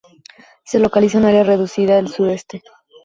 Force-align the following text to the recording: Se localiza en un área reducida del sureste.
Se 0.65 0.79
localiza 0.79 1.19
en 1.19 1.25
un 1.25 1.29
área 1.29 1.43
reducida 1.43 1.97
del 1.97 2.07
sureste. 2.07 2.63